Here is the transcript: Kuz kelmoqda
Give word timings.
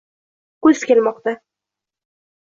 Kuz 0.65 0.79
kelmoqda 0.91 1.33